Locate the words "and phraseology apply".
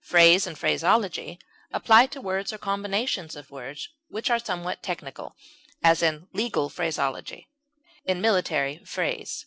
0.46-2.06